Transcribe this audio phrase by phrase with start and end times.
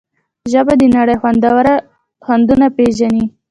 [0.51, 1.15] ژبه د نړۍ
[2.23, 3.23] خوندونه پېژني.